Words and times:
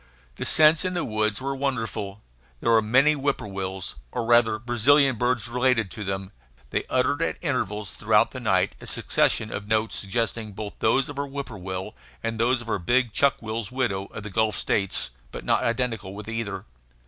The 0.37 0.47
scents 0.47 0.83
in 0.83 0.95
the 0.95 1.05
woods 1.05 1.39
were 1.39 1.55
wonderful. 1.55 2.21
There 2.59 2.71
were 2.71 2.81
many 2.81 3.13
whippoorwills, 3.13 3.93
or 4.11 4.25
rather 4.25 4.57
Brazilian 4.57 5.15
birds 5.15 5.47
related 5.47 5.91
to 5.91 6.03
them; 6.03 6.31
they 6.71 6.85
uttered 6.89 7.21
at 7.21 7.37
intervals 7.39 7.93
through 7.93 8.25
the 8.31 8.39
night 8.39 8.73
a 8.81 8.87
succession 8.87 9.53
of 9.53 9.67
notes 9.67 9.95
suggesting 9.95 10.53
both 10.53 10.73
those 10.79 11.07
of 11.07 11.19
our 11.19 11.27
whippoorwill 11.27 11.93
and 12.23 12.39
those 12.39 12.63
of 12.63 12.67
our 12.69 12.79
big 12.79 13.13
chuck 13.13 13.35
will's 13.43 13.71
widow 13.71 14.05
of 14.07 14.23
the 14.23 14.31
Gulf 14.31 14.55
States, 14.55 15.11
but 15.31 15.45
not 15.45 15.61
identical 15.63 16.15
with 16.15 16.27
either. 16.27 16.65